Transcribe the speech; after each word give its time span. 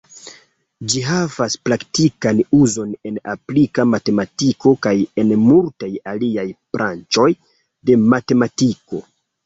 Ĝi 0.93 1.01
havas 1.09 1.57
praktikan 1.67 2.41
uzon 2.61 2.95
en 3.11 3.21
aplika 3.35 3.87
matematiko 3.93 4.75
kaj 4.89 4.97
en 5.25 5.37
multaj 5.47 5.93
aliaj 6.17 6.51
branĉoj 6.75 7.31
de 7.89 8.03
matematiko. 8.13 9.09